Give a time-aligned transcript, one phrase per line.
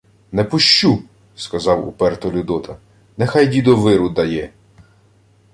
[0.31, 1.03] —Не пущу!—
[1.35, 2.77] сказав уперто Людота.—
[3.17, 4.49] Нехай дідо виру дає.